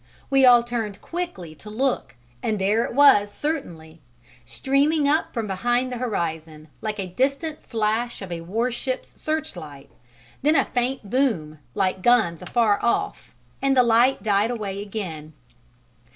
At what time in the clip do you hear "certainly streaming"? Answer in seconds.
3.31-5.07